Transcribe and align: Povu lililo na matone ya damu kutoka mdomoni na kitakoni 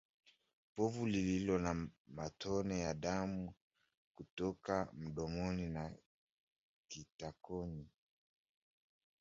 Povu 0.75 1.01
lililo 1.07 1.57
na 1.59 1.87
matone 2.15 2.79
ya 2.79 2.93
damu 2.93 3.53
kutoka 4.15 4.89
mdomoni 4.93 5.67
na 5.69 5.93
kitakoni 6.87 7.89